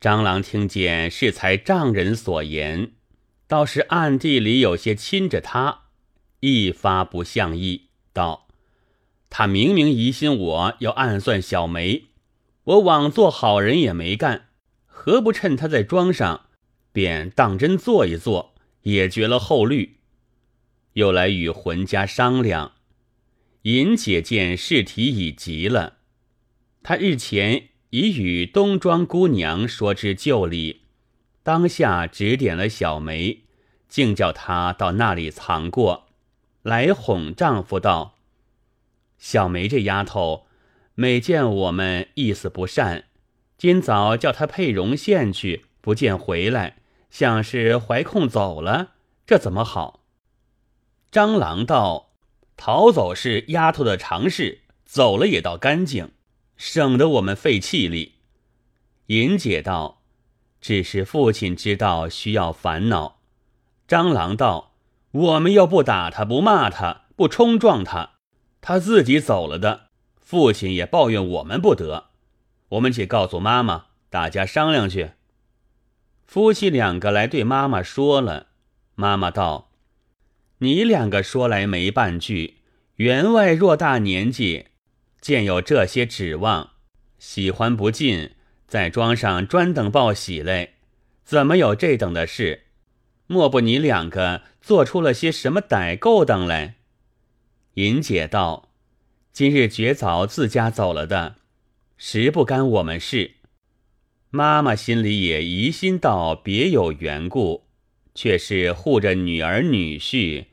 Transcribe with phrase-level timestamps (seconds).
[0.00, 2.92] 张郎听见是才丈人所言，
[3.48, 5.86] 倒是暗地里有些亲着他，
[6.38, 8.46] 一发不像意，道
[9.28, 12.10] ：“他明明疑心我要暗算小梅，
[12.62, 14.50] 我枉做好人也没干，
[14.86, 16.46] 何不趁他在庄上，
[16.92, 19.96] 便当真做一做，也绝了后虑。”
[20.94, 22.74] 又来与浑家商量。
[23.62, 25.98] 尹姐见事体已急了，
[26.84, 27.70] 她日前。
[27.90, 30.82] 已与东庄姑娘说之旧理，
[31.42, 33.44] 当下指点了小梅，
[33.88, 36.08] 竟叫她到那里藏过
[36.60, 38.16] 来，哄丈夫道
[39.16, 40.46] ：“小梅这丫头，
[40.94, 43.04] 每见我们意思不善，
[43.56, 46.76] 今早叫她配绒线去，不见回来，
[47.08, 48.96] 像是怀空走了，
[49.26, 50.04] 这怎么好？”
[51.10, 52.10] 张郎道
[52.58, 56.10] ：“逃走是丫头的常事，走了也倒干净。”
[56.58, 58.16] 省得我们费气力。
[59.06, 60.02] 尹姐道
[60.60, 63.20] ：“只是父亲知道，需要烦恼。”
[63.88, 64.74] 张郎道
[65.12, 68.18] ：“我们又不打他，不骂他，不冲撞他，
[68.60, 72.08] 他自己走了的，父亲也抱怨我们不得。
[72.70, 75.12] 我们且告诉妈妈，大家商量去。”
[76.26, 78.48] 夫妻两个来对妈妈说了，
[78.94, 79.70] 妈妈道
[80.58, 82.56] ：“你两个说来没半句。
[82.96, 84.66] 员外偌大年纪。”
[85.20, 86.70] 见有这些指望，
[87.18, 88.30] 喜欢不尽，
[88.66, 90.74] 在庄上专等报喜来，
[91.24, 92.64] 怎么有这等的事？
[93.26, 96.76] 莫不你两个做出了些什么歹勾当来？
[97.74, 98.70] 尹姐道
[99.32, 101.36] ：“今日绝早自家走了的，
[101.96, 103.32] 实不干我们事。
[104.30, 107.64] 妈妈心里也疑心到别有缘故，
[108.14, 110.46] 却是护着女儿女婿，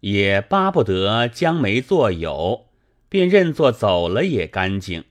[0.00, 2.65] 也巴不得将梅作友。”
[3.08, 5.04] 便认作走了也干净，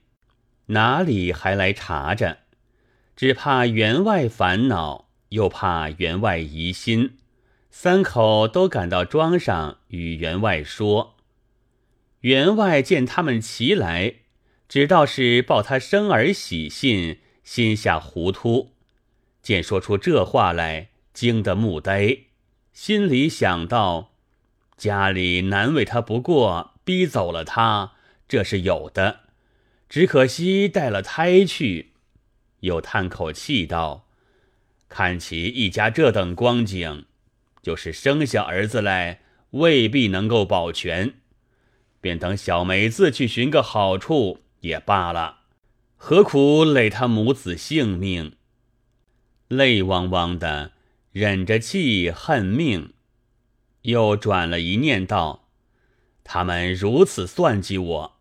[0.68, 2.40] 哪里还来查着？
[3.16, 7.16] 只怕员外烦恼，又怕员外疑心，
[7.70, 11.16] 三口都赶到庄上与员外说。
[12.22, 14.16] 员外见他们齐来，
[14.68, 18.72] 只道是报他生儿喜信，心下糊涂。
[19.42, 22.18] 见说出这话来，惊得目呆，
[22.74, 24.12] 心里想到：
[24.76, 26.75] 家里难为他不过。
[26.86, 27.94] 逼走了他，
[28.28, 29.22] 这是有的，
[29.90, 31.92] 只可惜带了胎去。
[32.62, 34.08] 又叹口气道
[34.88, 37.06] ：“看起一家这等光景，
[37.62, 41.16] 就是生下儿子来，未必能够保全。
[42.00, 45.40] 便等小梅子去寻个好处也罢了，
[45.98, 48.36] 何苦累他母子性命？”
[49.50, 50.72] 泪汪汪的
[51.12, 52.94] 忍着气恨命，
[53.84, 55.45] 又转了一念道。
[56.26, 58.20] 他们如此算计我，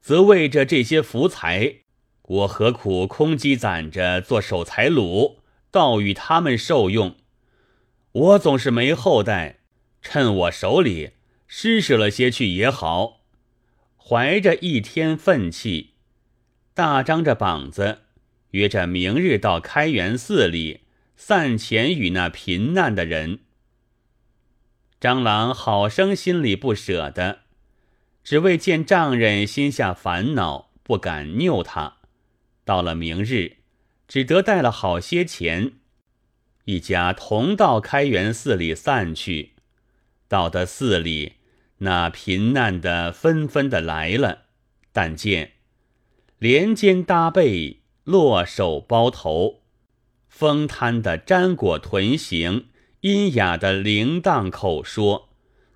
[0.00, 1.76] 则为着这些福财，
[2.22, 5.38] 我何苦空积攒着做守财奴，
[5.70, 7.16] 倒与他们受用？
[8.10, 9.60] 我总是没后代，
[10.02, 11.12] 趁我手里
[11.46, 13.20] 施舍了些去也好。
[13.96, 15.94] 怀着一天愤气，
[16.74, 18.00] 大张着膀子，
[18.50, 20.80] 约着明日到开元寺里
[21.16, 23.38] 散钱与那贫难的人。
[25.00, 27.43] 张郎好生心里不舍得。
[28.24, 31.98] 只为见丈人心下烦恼，不敢拗他。
[32.64, 33.58] 到了明日，
[34.08, 35.74] 只得带了好些钱，
[36.64, 39.52] 一家同到开元寺里散去。
[40.26, 41.34] 到的寺里，
[41.78, 44.44] 那贫难的纷纷的来了，
[44.90, 45.52] 但见
[46.38, 49.60] 连肩搭背，落手包头，
[50.30, 52.68] 风瘫的粘裹臀形，
[53.00, 55.28] 阴哑的铃铛口说，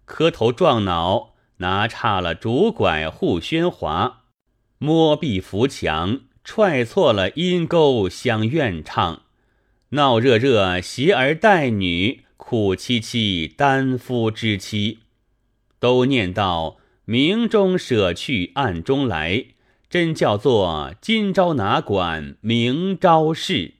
[0.07, 1.35] 磕头撞脑。
[1.59, 4.25] 拿差了竹拐护喧哗，
[4.79, 9.23] 摸壁扶墙，踹错了阴沟相怨唱，
[9.91, 15.01] 闹热热媳儿带女，苦凄凄单夫之妻，
[15.81, 19.47] 都念到明中舍去暗中来，
[19.91, 23.75] 真叫做今朝哪管明朝事。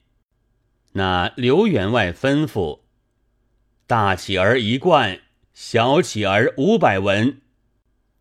[0.93, 2.79] 那刘员外吩咐：
[3.87, 5.19] 大乞儿一贯，
[5.53, 7.39] 小乞儿五百文。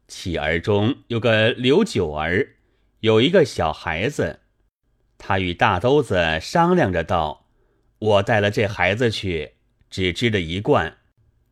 [0.09, 2.57] 乞儿中有个刘九儿，
[3.01, 4.41] 有一个小孩子，
[5.19, 7.47] 他与大兜子商量着道
[8.01, 9.53] ：“我带了这孩子去，
[9.91, 10.97] 只织的一贯，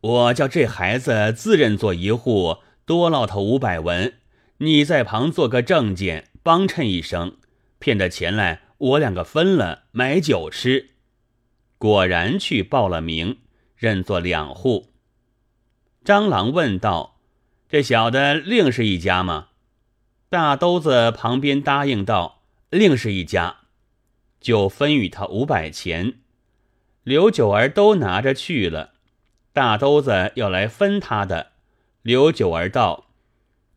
[0.01, 4.15] 我叫这孩子自认做一户，多落他五百文，
[4.57, 7.37] 你在旁做个证件，帮衬一声，
[7.77, 10.95] 骗得钱来，我两个分了，买酒吃。”
[11.77, 13.37] 果然去报了名，
[13.75, 14.93] 认作两户。
[16.03, 17.16] 张郎问道。
[17.69, 19.49] 这小的另是一家吗？
[20.29, 23.57] 大兜子旁边答应道：“另是一家。”
[24.39, 26.19] 就分与他五百钱。
[27.03, 28.91] 刘九儿都拿着去了，
[29.51, 31.51] 大兜子要来分他的。
[32.03, 33.09] 刘九儿道：“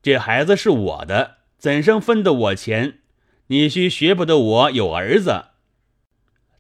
[0.03, 2.99] 这孩子是我的，怎生分得我钱？
[3.49, 5.47] 你须学不得我有儿子。”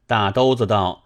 [0.08, 1.04] 大兜子道：“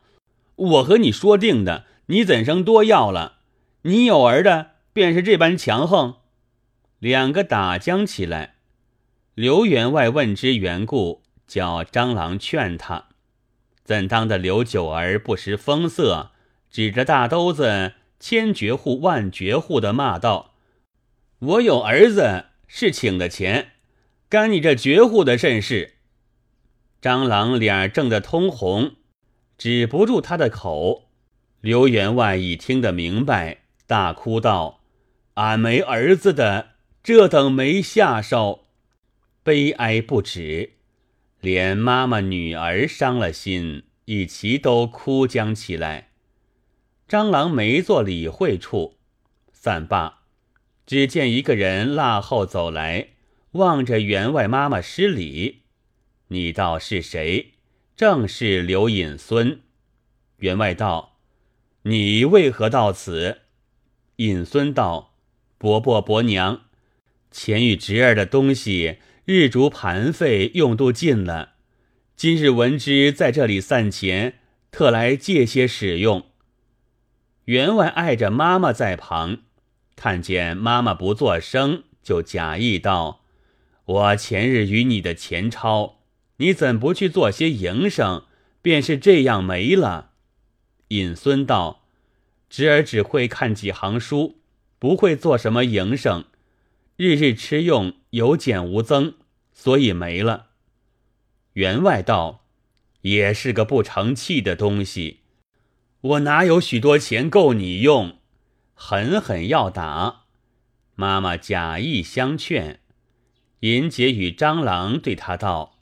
[0.56, 3.40] 我和你说定的，你怎生多要了？
[3.82, 6.14] 你有儿的，便是这般强横。”
[6.98, 8.54] 两个打将起来。
[9.34, 13.08] 刘员外问之缘故，叫张郎劝他。
[13.84, 16.30] 怎当的刘九儿不识风色，
[16.70, 20.54] 指着大兜子千绝户万绝户的骂道
[21.40, 23.72] ：“我有儿子是请的钱，
[24.30, 25.96] 干你这绝户的甚事？”
[27.02, 28.94] 张郎脸正得通红，
[29.58, 31.10] 止不住他的口。
[31.60, 34.80] 刘员外已听得明白，大哭道
[35.34, 36.70] ：“俺没儿子的，
[37.02, 38.66] 这等没下手，
[39.42, 40.74] 悲哀不止。”
[41.40, 46.08] 连妈妈、女儿伤了心，一齐都哭将起来。
[47.06, 48.96] 张郎没做理会处，
[49.52, 50.20] 散罢，
[50.86, 53.08] 只见一个人腊后走来，
[53.52, 55.64] 望着员外妈妈施礼。
[56.28, 57.52] 你道是谁？
[57.94, 59.60] 正是刘隐孙。
[60.38, 61.18] 员外道
[61.84, 63.42] ：“你为何到此？”
[64.16, 65.13] 隐孙道
[65.64, 66.66] ：“伯伯伯娘，
[67.30, 71.54] 钱与侄儿的东西。”日逐盘费用度尽了，
[72.14, 74.40] 今日闻之在这里散钱，
[74.70, 76.26] 特来借些使用。
[77.46, 79.38] 员外碍着妈妈在旁，
[79.96, 83.22] 看见妈妈不作声，就假意道
[83.86, 86.00] ：“我前日与你的钱钞，
[86.36, 88.24] 你怎不去做些营生？
[88.60, 90.10] 便是这样没了。”
[90.88, 91.86] 尹孙道
[92.50, 94.36] ：“侄儿只会看几行书，
[94.84, 96.26] 不会做什么营生。”
[96.96, 99.14] 日日吃用有减无增，
[99.54, 100.48] 所以没了。
[101.54, 102.44] 员外道
[103.00, 105.20] ：“也是个不成器的东西，
[106.02, 108.18] 我哪有许多钱够你用？”
[108.76, 110.24] 狠狠要打。
[110.96, 112.80] 妈妈假意相劝。
[113.60, 115.78] 银姐与张郎对他道：“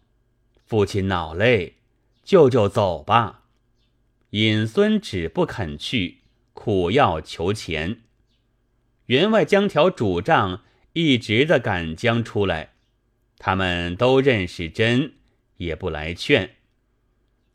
[0.64, 1.78] 父亲恼累，
[2.22, 3.43] 舅舅走吧。”
[4.31, 6.19] 尹孙只不肯去，
[6.52, 8.02] 苦要求钱。
[9.06, 10.62] 员外将条主杖。
[10.94, 12.75] 一直的赶将出来，
[13.38, 15.14] 他们都认识真，
[15.56, 16.56] 也不来劝。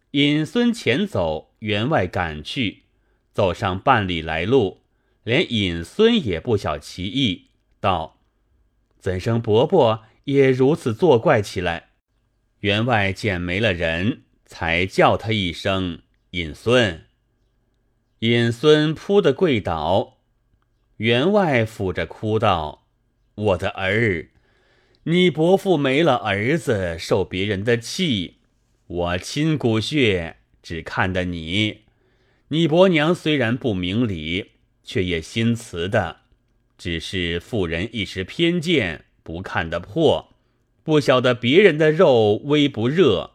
[0.10, 2.86] 尹孙前走，员外赶去，
[3.32, 4.82] 走上半里来路，
[5.24, 8.22] 连尹孙也不晓其意，道
[8.98, 11.90] ：“怎生伯伯也如此作怪起来？”
[12.62, 16.02] 员外见没了人，才叫他一声
[16.32, 17.06] “尹孙”。
[18.22, 20.17] 尹孙扑的跪倒，
[20.98, 22.88] 员外抚着哭道。
[23.36, 24.30] 我的儿，
[25.04, 28.38] 你伯父没了儿子，受别人的气。
[28.88, 31.82] 我亲骨血，只看得你。
[32.48, 34.52] 你伯娘虽然不明理，
[34.84, 36.22] 却也心慈的。
[36.78, 40.34] 只是妇人一时偏见，不看得破，
[40.84, 43.32] 不晓得别人的肉微不热。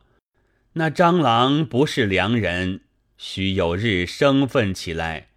[0.75, 2.81] 那蟑螂不是良人，
[3.19, 5.29] 须有日生分起来。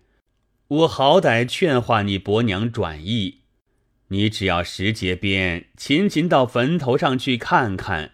[0.67, 3.41] 我好歹劝化你伯娘转意。
[4.07, 8.13] 你只要时节边，勤勤到坟头上去看看，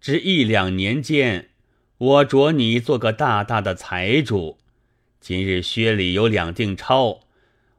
[0.00, 1.50] 只一两年间，
[1.98, 4.58] 我着你做个大大的财主。
[5.20, 7.20] 今日薛里有两锭钞，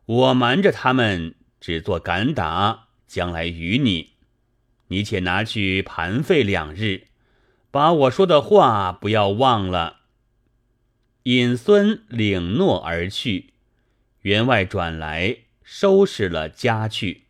[0.05, 4.11] 我瞒着他们，只做敢打，将来与你。
[4.89, 7.07] 你且拿去盘费两日，
[7.71, 10.01] 把我说的话不要忘了。
[11.23, 13.50] 尹孙领诺而去，
[14.21, 17.23] 员外转来收拾了家去。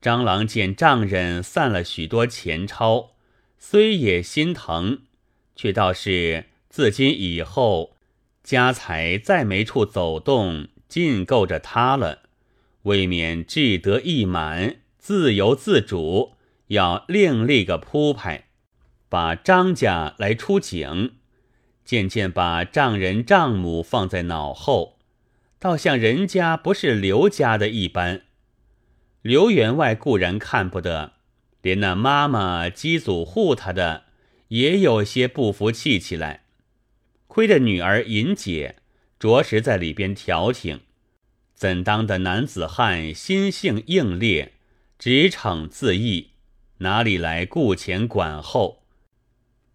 [0.00, 3.10] 张郎见丈人散了许多钱钞，
[3.58, 5.02] 虽也心疼，
[5.54, 7.96] 却倒是自今以后
[8.42, 12.22] 家财再没处走动，尽够着他了，
[12.82, 16.32] 未免志得意满，自由自主，
[16.68, 18.48] 要另立个铺排，
[19.08, 21.12] 把张家来出警，
[21.84, 24.98] 渐渐把丈人丈母放在脑后，
[25.62, 28.22] 倒像人家不是刘家的一般。
[29.20, 31.12] 刘员外固然看不得，
[31.60, 34.06] 连那妈妈机祖护他的
[34.48, 36.42] 也有些不服气起来。
[37.28, 38.74] 亏得女儿尹姐
[39.20, 40.80] 着实在里边调停，
[41.54, 44.54] 怎当的男子汉心性硬烈，
[44.98, 46.30] 直逞自义，
[46.78, 48.82] 哪里来顾前管后？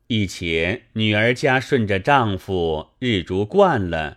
[0.08, 4.16] 一且女儿家顺着丈夫日逐惯了，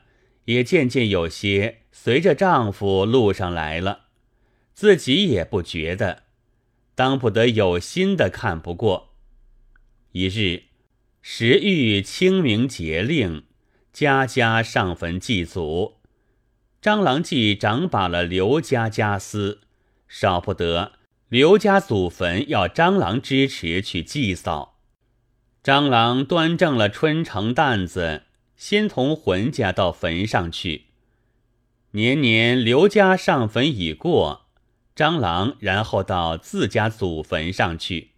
[0.50, 4.06] 也渐渐有些随着丈夫路上来了。
[4.74, 6.24] 自己也不觉得，
[6.94, 9.14] 当不得有心的看不过。
[10.12, 10.64] 一日，
[11.22, 13.44] 时遇清明节令，
[13.92, 15.98] 家家上坟祭祖。
[16.80, 19.60] 张郎既掌把了刘家家私，
[20.08, 20.92] 少不得
[21.28, 24.78] 刘家祖坟要张郎支持去祭扫。
[25.62, 28.22] 张郎端正了春城担子，
[28.60, 30.88] 先同浑家到坟上去。
[31.92, 34.48] 年年刘家上坟已过，
[34.94, 38.10] 张郎然后到自家祖坟上去。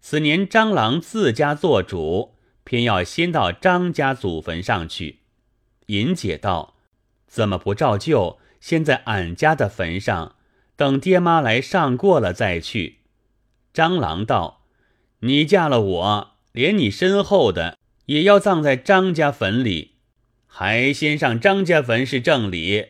[0.00, 5.22] 此年张郎自家做主，偏要先到张家祖坟上去。
[5.86, 6.76] 尹姐道
[7.26, 10.36] ：“怎么不照旧，先在俺家的坟上，
[10.76, 12.98] 等爹妈来上过了再去？”
[13.74, 14.62] 张郎道
[15.26, 17.76] ：“你嫁了我，连你身后的
[18.08, 19.92] 也要葬在张家坟里，
[20.46, 22.88] 还先上张家坟是正理。”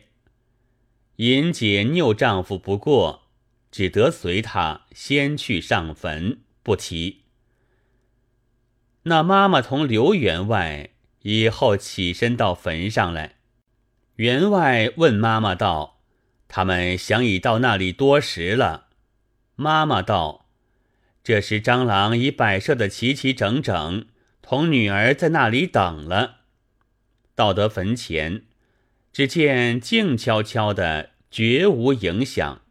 [1.17, 3.23] 尹姐拗丈夫不过，
[3.69, 7.23] 只得随他先去上坟，不提。
[9.03, 10.91] 那妈妈同刘员外
[11.23, 13.35] 以后起身到坟上来，
[14.15, 15.99] 员外问妈妈道
[16.47, 18.87] ：“他们想已到那里多时了？”
[19.57, 20.45] 妈妈道
[21.21, 24.05] ：“这时蟑螂已摆设的齐齐整整，
[24.49, 26.37] 同女儿在那里等了。”
[27.37, 28.45] 到得坟前。
[29.13, 32.61] 只见静悄悄的，绝无影响。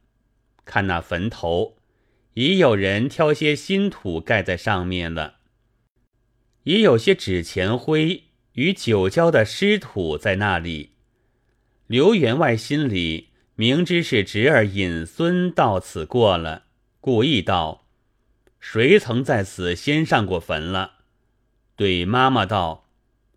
[0.65, 1.77] 看那坟头，
[2.35, 5.37] 已有人挑些新土盖在上面了，
[6.65, 10.95] 也有些纸钱灰与酒浇的湿土在那里。
[11.87, 16.65] 刘员外心里明知是侄儿尹孙到此过了，
[17.01, 17.87] 故意道
[18.59, 20.95] ：“谁曾在此先上过坟了？”
[21.79, 22.89] 对妈妈道：“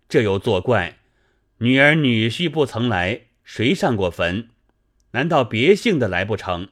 [0.09, 0.97] 这又作怪。”
[1.61, 4.49] 女儿女婿不曾来，谁上过坟？
[5.11, 6.69] 难道别姓的来不成？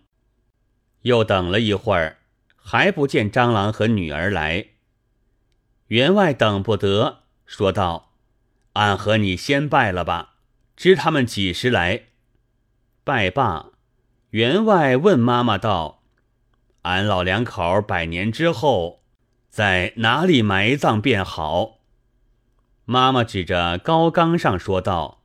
[1.03, 2.17] 又等了一会儿，
[2.55, 4.69] 还不见张郎和女儿来。
[5.89, 8.13] 员外等不得，说道
[8.73, 10.37] ：“俺和你先拜了吧，
[10.75, 12.05] 知他们几时来？”
[13.05, 13.67] 拜罢，
[14.31, 16.01] 员外问妈妈道
[16.81, 19.03] ：“俺老两口百年之后，
[19.49, 21.79] 在哪里埋葬便好？”
[22.85, 25.21] 妈妈指着高岗上说道：“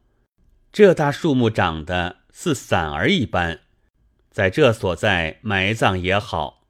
[0.72, 3.60] 这大树木长得似伞儿一般，
[4.30, 6.66] 在这所在埋葬也好。”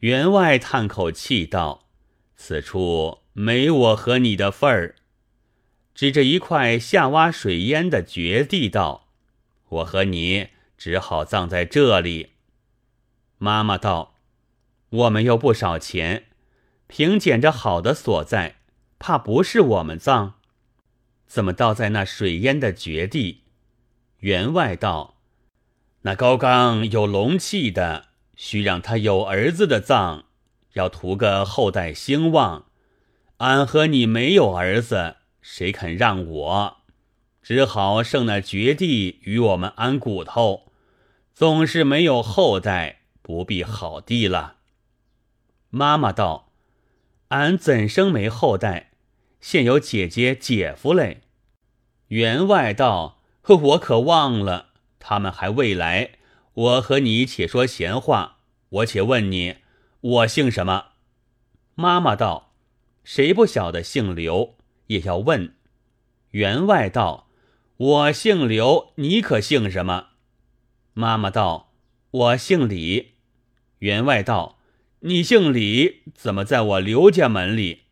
[0.00, 1.88] 员外叹口气道
[2.36, 4.96] ：“此处没我和你的份儿。”
[5.94, 9.08] 指着一块下洼水淹的绝地道
[9.80, 12.32] ：“我和你只好葬在这里。”
[13.38, 14.16] 妈妈道
[14.90, 16.25] ：“我们又不少钱，
[16.86, 18.56] 凭捡着好的所在。”
[18.98, 20.36] 怕不是我们葬，
[21.26, 23.42] 怎么倒在那水淹的绝地？
[24.20, 25.18] 员外道
[26.00, 30.24] ：“那高刚有龙气的，须让他有儿子的葬，
[30.72, 32.64] 要图个后代兴旺。
[33.36, 36.76] 俺和你没有儿子，谁肯让我？
[37.42, 40.72] 只好剩那绝地与我们安骨头。
[41.34, 44.56] 总是没有后代，不必好地了。”
[45.68, 46.45] 妈妈道。
[47.28, 48.90] 俺怎生没后代？
[49.40, 51.22] 现有姐姐姐夫嘞。
[52.08, 54.68] 员外道：“呵我可忘了，
[54.98, 56.12] 他们还未来。
[56.54, 58.38] 我和你且说闲话。
[58.68, 59.56] 我且问你，
[60.00, 60.86] 我姓什么？”
[61.74, 62.52] 妈妈道
[63.02, 64.56] ：“谁不晓得姓刘，
[64.86, 65.54] 也要问。”
[66.30, 67.28] 员外道
[67.76, 70.08] ：“我姓刘，你可姓什么？”
[70.94, 71.72] 妈妈道
[72.10, 73.14] ：“我姓李。”
[73.80, 74.55] 员外道。
[75.08, 77.82] 你姓李，怎么在我刘家门里？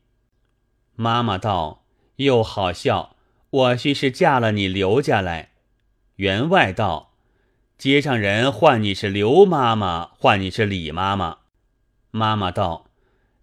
[0.96, 1.84] 妈妈道
[2.16, 3.14] ：“又好笑，
[3.50, 5.50] 我须是嫁了你刘家来。”
[6.16, 7.12] 员外道
[7.78, 11.38] ：“街上人唤你是刘妈妈，唤你是李妈妈。”
[12.10, 12.90] 妈妈道：“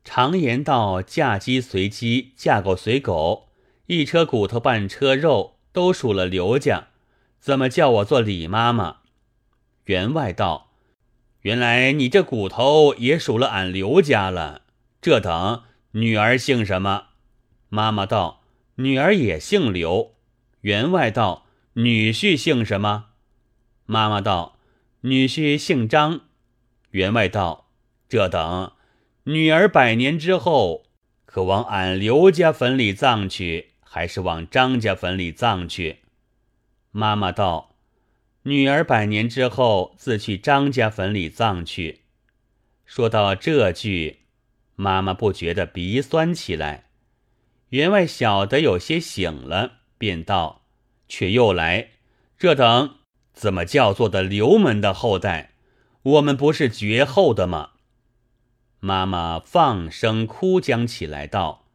[0.04, 3.48] 常言道，嫁鸡随鸡，嫁狗随狗，
[3.86, 6.90] 一车骨头半车肉，都属了刘家，
[7.40, 8.98] 怎么叫我做李妈妈？”
[9.88, 10.71] 员外道。
[11.41, 14.62] 原来你这骨头也属了俺刘家了。
[15.01, 17.07] 这等女儿姓什么？
[17.69, 18.43] 妈妈道
[18.75, 20.15] ：“女儿也姓刘。”
[20.62, 23.05] 员外道：“女婿姓什么？”
[23.88, 24.60] 妈妈道
[25.01, 26.21] ：“女婿姓张。”
[26.91, 27.71] 员外道
[28.07, 28.74] ：“这等
[29.24, 30.83] 女儿百年之后，
[31.25, 36.00] 可往俺刘家坟里葬去，还是往张家坟里葬去？”
[36.91, 37.71] 妈妈道。
[38.43, 42.01] 女儿百年之后，自去张家坟里葬去。
[42.86, 44.21] 说到这句，
[44.75, 46.86] 妈妈不觉得鼻酸起来。
[47.69, 50.63] 员外晓得有些醒了，便道
[51.07, 51.91] ：“却又来，
[52.38, 52.95] 这等
[53.31, 55.51] 怎么叫做的刘门的后代？
[56.01, 57.74] 我们不是绝后的吗？”
[58.81, 61.67] 妈妈放声哭将起来，道：“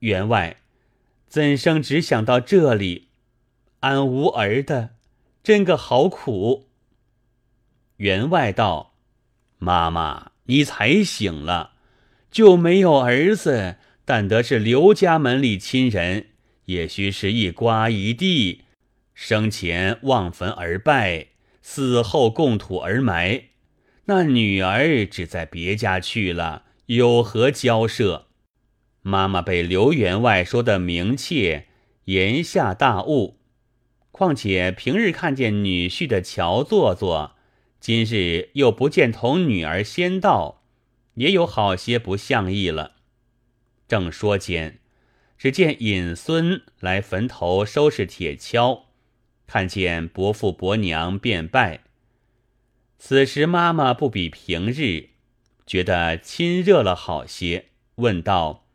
[0.00, 0.56] 员外，
[1.28, 3.10] 怎生只想到这里？
[3.80, 4.96] 俺无儿的，
[5.42, 6.68] 真个好苦。”
[7.98, 8.94] 员外道
[9.58, 11.72] ：“妈妈，你才醒了，
[12.30, 16.26] 就没有儿子，但得是刘家门里亲人，
[16.66, 18.62] 也须是一瓜一地，
[19.14, 21.28] 生前望坟而拜，
[21.60, 23.44] 死后共土而埋。
[24.06, 28.26] 那女儿只在别家去了。”有何交涉？
[29.02, 31.68] 妈妈被刘员外说的明切，
[32.06, 33.38] 言下大悟。
[34.12, 37.32] 况且平日看见女婿的乔做作，
[37.80, 40.62] 今日又不见同女儿先到，
[41.14, 42.92] 也有好些不像意了。
[43.88, 44.78] 正说间，
[45.36, 48.82] 只见尹孙来坟头收拾铁锹，
[49.46, 51.80] 看见伯父伯娘便拜。
[52.98, 55.08] 此时妈妈不比平日。
[55.64, 58.66] 觉得亲热了好些，问道：“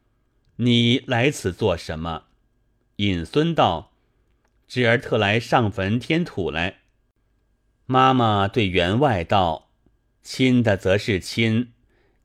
[0.58, 2.24] 你来此做什么？”
[2.98, 3.92] 尹孙道
[4.68, 6.80] ：“侄儿特来上坟添土来。”
[7.86, 9.70] 妈妈对员外道
[10.22, 11.72] ：“亲的则是亲，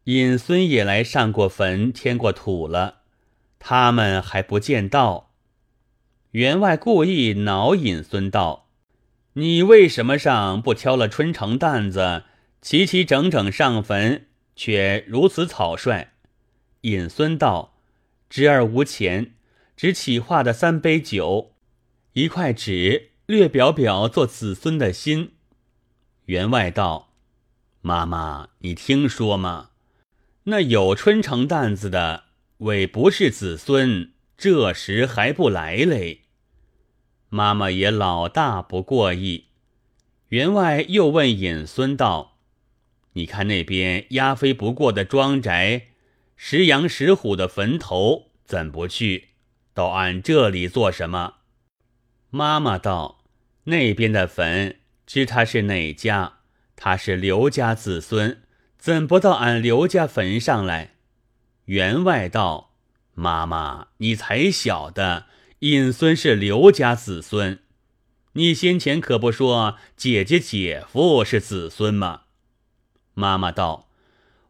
[0.05, 3.03] 尹孙也来上过坟添过土了，
[3.59, 5.35] 他们还不见到。”
[6.33, 8.69] 员外故意恼尹孙道
[9.35, 12.25] ：“你为什么上不挑了春城担子，
[12.61, 16.13] 齐齐整整上坟？”却如此草率。
[16.83, 17.79] 尹孙道
[18.29, 19.33] ：“侄儿无钱，
[19.77, 21.55] 只起画的三杯酒，
[22.13, 25.33] 一块纸，略表表做子孙的心。”
[26.27, 27.15] 员外道
[27.81, 29.71] ：“妈妈，你听说吗？
[30.45, 32.25] 那有春城担子的，
[32.59, 36.23] 为不是子孙，这时还不来嘞？”
[37.31, 39.47] 妈妈也老大不过意。
[40.29, 42.39] 员外又问尹孙道。
[43.15, 45.89] 你看那边压飞不过的庄宅，
[46.37, 49.29] 石羊石虎的坟头，怎不去？
[49.75, 51.35] 到俺这里做什么？
[52.35, 53.19] 妈妈道
[53.65, 56.39] ：“那边的坟，知他是哪家？
[56.75, 58.41] 他是刘家子孙，
[58.79, 60.95] 怎不到俺刘家坟上来？”
[61.67, 62.73] 员外道
[63.13, 65.27] ：“妈妈，你才晓得，
[65.59, 67.59] 尹孙是刘家子孙。
[68.33, 72.23] 你先前可不说姐姐姐夫是子孙吗？”
[73.13, 73.91] 妈妈道：“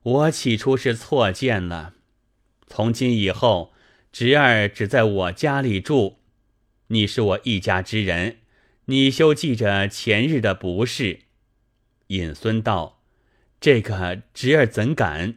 [0.05, 1.95] 我起初是错见了，
[2.69, 3.73] 从今以后，
[4.13, 6.21] 侄儿只在我家里住。
[6.93, 8.37] 你是我一家之人，
[8.85, 11.21] 你休记着前日的不是。”
[12.09, 13.01] 尹孙道
[13.59, 15.37] ：“这个侄儿怎敢？”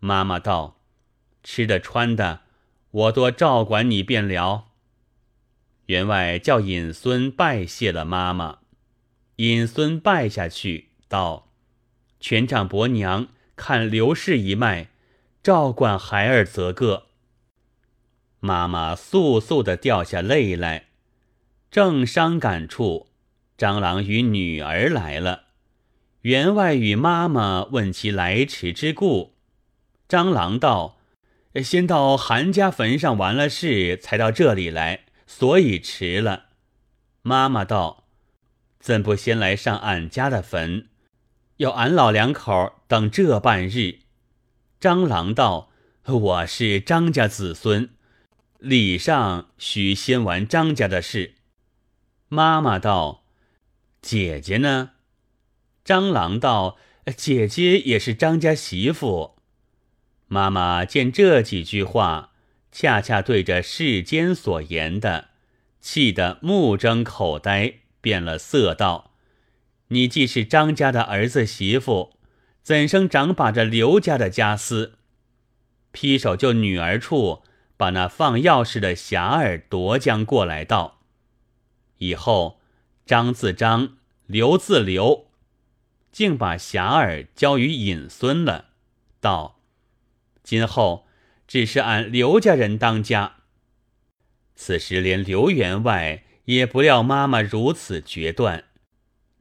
[0.00, 0.80] 妈妈道
[1.44, 2.40] ：“吃的穿的，
[2.92, 4.68] 我多照管你便了。”
[5.86, 8.60] 员外叫尹孙拜谢了妈妈，
[9.36, 11.52] 尹孙拜下去道。
[12.18, 14.88] 全丈伯娘看刘氏一脉，
[15.42, 17.08] 照管孩儿则个。
[18.40, 20.86] 妈妈簌簌的掉下泪来，
[21.70, 23.08] 正伤感处，
[23.56, 25.44] 张郎与女儿来了。
[26.22, 29.34] 员外与妈妈问其来迟之故，
[30.08, 30.98] 张郎道
[31.62, 36.46] ：“先到韩家坟上完了事，才到这里来，所以迟了。”
[37.22, 38.04] 妈妈道
[38.80, 40.88] ：“怎不先来上俺家的坟？”
[41.58, 43.98] 要俺老两口等这半日，
[44.80, 45.70] 张郎道
[46.08, 47.90] ：“我是张家子孙，
[48.60, 51.34] 礼上须先完张家的事。”
[52.28, 53.24] 妈妈道
[54.00, 54.92] ：“姐姐呢？”
[55.84, 56.76] 张郎道
[57.16, 59.36] ：“姐姐也是张家媳妇。”
[60.28, 62.32] 妈妈见这几句话，
[62.70, 65.30] 恰恰对着世间所言的，
[65.80, 69.10] 气得目睁口呆，变了色道。
[69.88, 72.12] 你既是张家的儿子媳妇，
[72.62, 74.98] 怎生长把着刘家的家私？
[75.90, 77.42] 劈手就女儿处，
[77.80, 81.00] 把那放钥匙的匣儿夺将过来道：
[81.96, 82.60] 以后
[83.06, 85.30] 张自张，刘自刘，
[86.12, 88.66] 竟把匣儿交于尹孙了。
[89.18, 89.62] 道：
[90.42, 91.06] 今后
[91.48, 93.36] 只是俺刘家人当家。
[94.54, 98.64] 此时连刘员外也不料妈妈如此决断。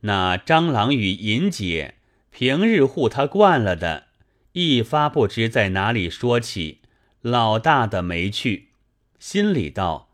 [0.04, 1.95] 那张郎与尹姐
[2.32, 4.08] 平日护他惯了的，
[4.54, 6.80] 一发不知在哪里说起，
[7.21, 8.69] 老大的没去，
[9.19, 10.10] 心里道：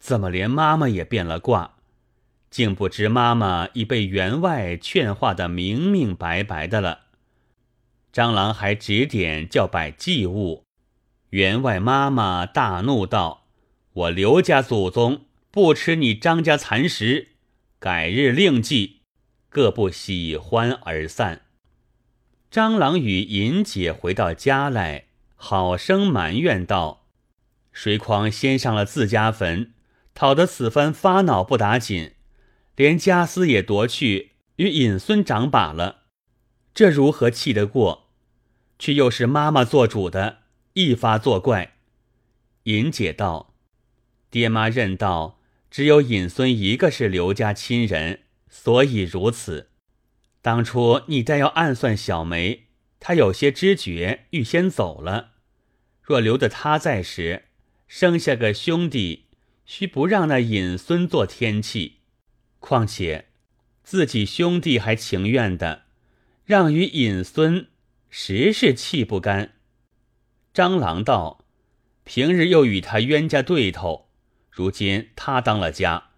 [0.00, 1.76] 怎么连妈妈也变了卦？
[2.50, 7.02] 竟不知妈妈已被员外劝化的明明白白的了。
[8.12, 10.64] 张郎还指点叫摆祭物，
[11.30, 13.46] 员外妈妈大怒道：
[13.92, 17.28] 我刘家祖宗不吃你张家残食，
[17.78, 19.02] 改日另祭。
[19.48, 21.42] 各不喜欢而散。
[22.50, 25.06] 张郎与尹姐回到家来，
[25.44, 27.04] 好生埋怨道
[27.70, 29.74] ：“谁狂先上了自家坟，
[30.14, 32.12] 讨得此番发恼不打紧，
[32.76, 36.04] 连家私也夺去，与尹孙长把了，
[36.74, 38.08] 这如何气得过？
[38.78, 40.38] 却又是妈妈做主的，
[40.72, 41.74] 一发作怪。
[42.62, 43.54] 尹姐道
[44.32, 49.68] ：“爹妈认道，只有尹孙一个是刘家亲人，所以如此。
[50.40, 55.32] 当初你待要暗算小梅，她有些知觉，预先走了。
[56.04, 57.46] 若留得他在时，
[57.88, 59.24] 生下个兄弟，
[59.64, 62.00] 须不让那尹孙做天气。
[62.60, 63.26] 况且
[63.82, 65.84] 自己兄弟还情愿的，
[66.44, 67.66] 让与尹孙。”
[68.16, 69.54] 实是气不甘。
[70.52, 71.44] 张郎道
[72.04, 74.08] ：“平日又与他冤家对头，
[74.52, 76.10] 如今他当了家，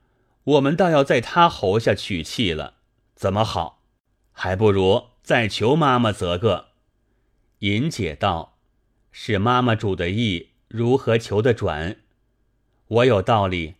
[0.44, 2.74] 我们倒要在他喉下取气了，
[3.14, 3.82] 怎么好？
[4.32, 6.72] 还不如再求妈妈择个。”
[7.60, 8.55] 尹姐道
[9.18, 11.96] ：“是妈妈主的意，如何求得转？
[12.86, 13.76] 我有道理，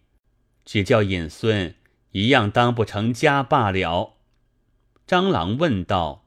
[0.64, 1.74] 只叫尹孙
[2.12, 4.14] 一样当不成家罢了。”
[5.06, 6.26] 张郎问道：“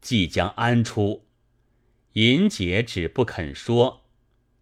[0.00, 1.24] 即将安出？”
[2.14, 4.04] 尹姐只不肯说，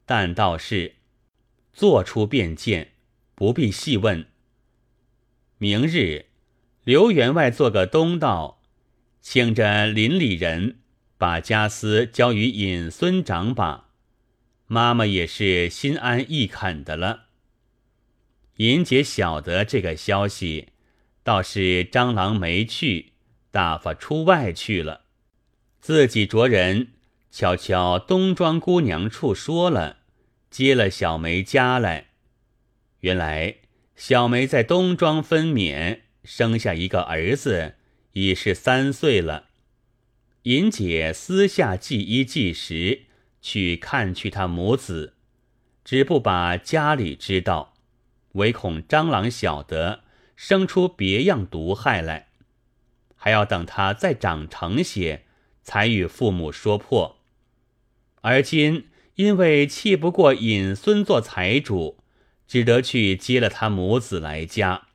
[0.07, 0.95] 但道是
[1.75, 2.93] 做出便见，
[3.35, 4.27] 不必细问。
[5.59, 6.25] 明日，
[6.83, 8.63] 刘员外做个东道，
[9.21, 10.79] 请着邻里人
[11.19, 13.82] 把家私交与尹孙掌把。
[14.67, 17.27] 妈妈也是心安意肯的了。
[18.57, 20.69] 尹姐晓得这个消息，
[21.23, 23.13] 倒是张郎没去，
[23.51, 25.03] 打发出外去了，
[25.81, 26.89] 自己着人。
[27.31, 30.01] 悄悄东庄姑娘处说了，
[30.51, 32.09] 接了小梅家来。
[33.01, 33.57] 原来
[33.97, 37.77] 小梅在东庄分娩，生下一个儿子，
[38.13, 39.49] 已是三岁了。
[40.43, 43.05] 尹姐私下祭衣祭食，
[43.43, 45.13] 去看去他母子，
[45.85, 47.75] 只不把家里知道，
[48.33, 50.05] 唯恐蟑螂晓得，
[50.37, 52.29] 生出别样毒害来，
[53.17, 55.25] 还要等他再长成些，
[55.63, 57.19] 才与父母说破。
[58.23, 61.99] 而今因为气不过尹孙做财主，
[62.47, 64.87] 只得去接了他母子来家。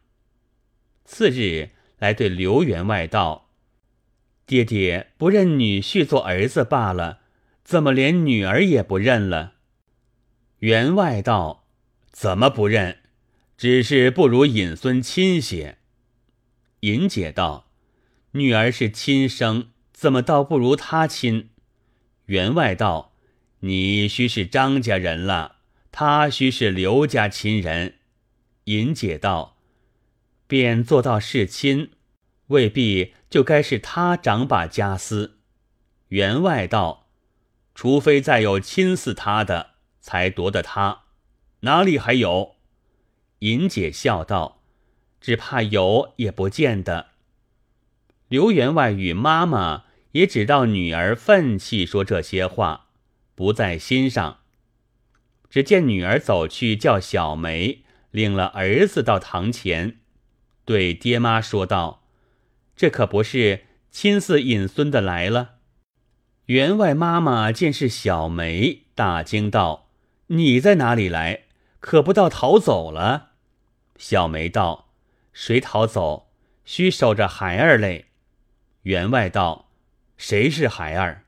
[1.03, 3.49] 次日来对刘员外道
[4.47, 7.19] ：“爹爹不认女婿做儿子罢了，
[7.67, 9.55] 怎么连女儿也不认了？”
[10.59, 11.67] 员外道
[12.13, 12.99] ：“怎么不认？
[13.57, 15.77] 只是不如尹孙亲些。”
[16.79, 17.69] 尹姐道
[18.31, 21.49] ：“女儿是亲生，怎么倒不如他亲？”
[22.27, 23.13] 员外道。
[23.61, 25.57] 你须是张家人了，
[25.91, 27.95] 他须是刘家亲人。
[28.65, 29.57] 尹姐道
[30.47, 31.89] ：“便做到是亲，
[32.47, 35.39] 未必就该是他掌把家私。”
[36.09, 37.06] 员外道
[37.77, 41.03] ：“除非再有亲似他的，才夺得他，
[41.59, 42.55] 哪里还有？”
[43.45, 44.63] 尹姐笑道
[45.21, 47.09] ：“只怕有也不见得。”
[48.29, 52.87] 刘员外与妈妈也只道女儿愤气说这些话。
[53.35, 54.39] 不在心上。
[55.47, 59.99] 只见女儿走去，叫小梅领了儿子到堂前，
[60.65, 62.07] 对爹妈说道
[62.75, 65.56] ：“这可不是亲似尹孙的来了。”
[66.47, 69.89] 员外妈妈见是小梅，大惊道
[70.27, 71.43] ：“你在哪里来？
[71.81, 73.31] 可不到逃走了？”
[73.99, 74.87] 小梅道
[75.33, 76.29] ：“谁逃走？
[76.63, 78.05] 须守着孩儿嘞。”
[78.83, 79.67] 员外道
[80.15, 81.25] ：“谁是孩儿？”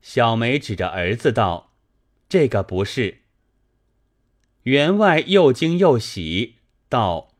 [0.00, 1.72] 小梅指着儿子道
[2.28, 3.22] ：“这个不是。”
[4.62, 7.34] 员外又惊又喜道：“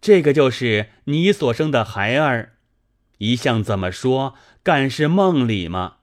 [0.00, 2.54] 这个就是你所生的孩儿，
[3.18, 4.34] 一向怎么说？
[4.62, 5.96] 干是梦里吗？”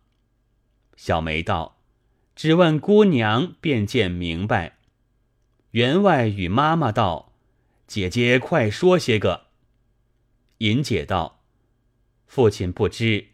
[0.96, 1.82] 小梅道
[2.36, 4.78] ：“只问姑娘便见明白。”
[5.72, 7.34] 员外与妈妈道
[7.88, 9.48] ：“姐姐快说些个。”
[10.60, 11.44] 尹姐道
[12.26, 13.28] ：“父亲不知，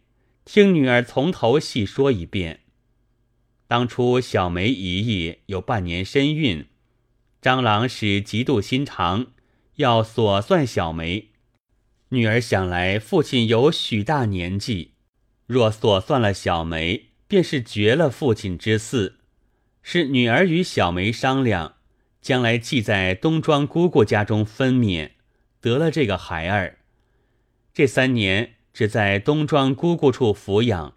[0.43, 2.61] 听女儿从头细说一遍。”
[3.67, 6.65] 当初小梅姨姨有半年身孕，
[7.41, 9.27] 张郎使嫉妒心肠，
[9.75, 11.29] 要索算小梅。
[12.09, 14.95] 女儿想来，父亲有许大年纪，
[15.45, 19.13] 若索算了小梅，便是绝了父亲之嗣。
[19.81, 21.75] 是女儿与小梅商量，
[22.21, 25.11] 将来寄在东庄姑姑家中分娩，
[25.61, 26.79] 得了这个孩儿。
[27.73, 30.95] 这三年只在东庄姑姑处抚养，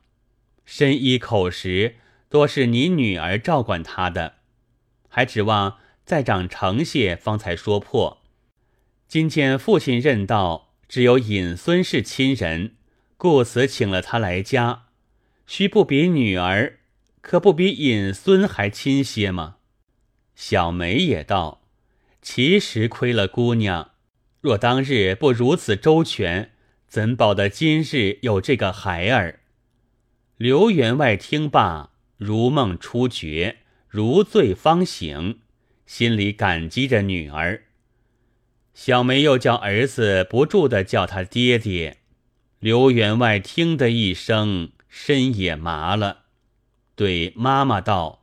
[0.65, 1.95] 身衣口食。
[2.29, 4.39] 多是你女儿照管他的，
[5.09, 8.25] 还指望再长成些方才说破。
[9.07, 12.75] 今见父亲认道，只有尹孙是亲人，
[13.17, 14.84] 故此请了他来家。
[15.47, 16.79] 须不比女儿，
[17.21, 19.57] 可不比尹孙还亲些吗？
[20.35, 21.63] 小梅也道
[22.23, 23.93] ：“其实亏了姑娘，
[24.41, 26.51] 若当日不如此周全，
[26.89, 29.41] 怎保得今日有这个孩儿？”
[30.37, 35.39] 刘员外听罢，如梦初觉，如醉方醒，
[35.87, 37.63] 心里感激着女儿。
[38.75, 41.99] 小梅又叫儿子不住的叫他爹爹。
[42.59, 46.19] 刘员外听得一声，身也麻了，
[46.95, 48.23] 对妈妈道。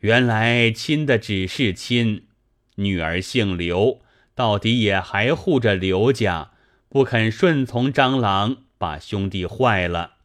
[0.00, 2.26] 原来亲的只是亲，
[2.74, 4.02] 女儿姓刘，
[4.34, 6.52] 到底也还护着刘家，
[6.90, 10.16] 不肯顺从张郎，把兄弟坏了。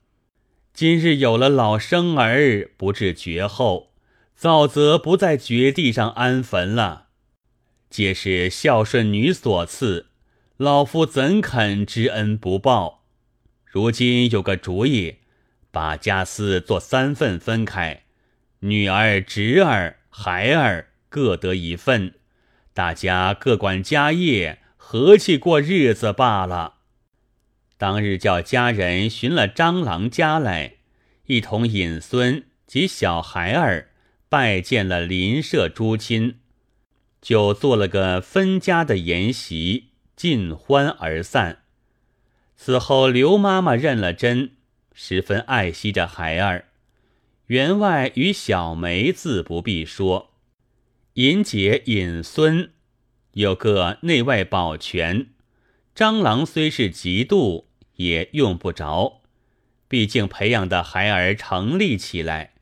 [0.74, 3.94] 今日有了老生儿，不至绝后，
[4.36, 7.08] 早则不在绝地上安坟了。
[7.90, 10.08] 皆是孝顺女所赐，
[10.58, 13.06] 老夫怎肯知恩不报？
[13.66, 15.16] 如今有个主意，
[15.72, 18.04] 把家私做三份分开。
[18.60, 22.14] 女儿、侄儿、孩儿各得一份，
[22.74, 26.76] 大家各管家业，和气过日子罢了。
[27.78, 30.74] 当日叫家人寻了张郎家来，
[31.26, 33.90] 一同引孙及小孩儿
[34.30, 36.36] 拜见了邻舍诸亲，
[37.20, 41.64] 就做了个分家的筵席，尽欢而散。
[42.56, 44.52] 此后，刘妈妈认了真，
[44.94, 46.66] 十分爱惜着孩儿。
[47.48, 50.32] 员外与小梅自不必说，
[51.16, 52.72] 尹姐、尹孙
[53.34, 55.28] 有个内外保全。
[55.94, 59.22] 蟑螂虽是嫉妒，也用不着，
[59.90, 62.54] 毕竟培养的孩儿成立起来。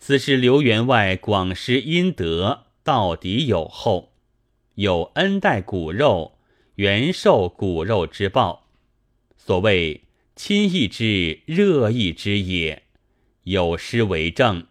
[0.00, 4.12] 此事刘员外广施阴德，到底有厚，
[4.74, 6.38] 有恩待骨肉，
[6.74, 8.68] 原受骨肉之报。
[9.36, 10.02] 所谓
[10.36, 12.82] 亲义之热义之也。
[13.44, 14.66] 有诗为证：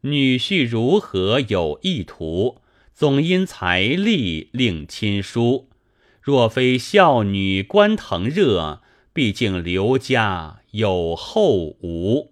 [0.00, 2.60] 女婿如何有意图？
[2.92, 5.68] 总因财力令亲疏。
[6.20, 12.31] 若非孝女关腾热，毕竟刘家有后无。